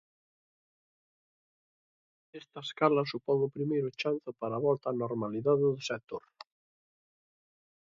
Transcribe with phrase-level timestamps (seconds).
[2.39, 6.23] Esta escala supón o primeiro chanzo para a volta á normalidade do sector.